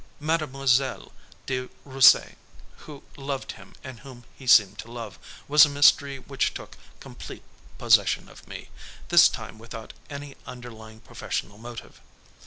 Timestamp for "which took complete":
6.17-7.43